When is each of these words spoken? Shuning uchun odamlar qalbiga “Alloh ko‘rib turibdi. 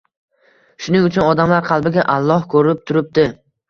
Shuning 0.85 1.05
uchun 1.11 1.29
odamlar 1.35 1.69
qalbiga 1.71 2.09
“Alloh 2.19 2.53
ko‘rib 2.57 2.87
turibdi. 2.91 3.33